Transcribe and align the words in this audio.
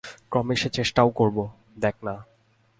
ক্রমে 0.29 0.55
সে 0.55 0.69
চেষ্টাও 0.69 1.09
করব, 1.09 1.37
দেখ 1.79 1.95
না। 2.03 2.15